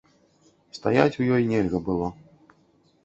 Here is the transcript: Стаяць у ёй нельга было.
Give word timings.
Стаяць 0.77 1.19
у 1.23 1.27
ёй 1.35 1.43
нельга 1.53 1.77
было. 1.91 2.07